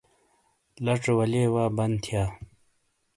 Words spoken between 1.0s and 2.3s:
والے وا بن تھیا۔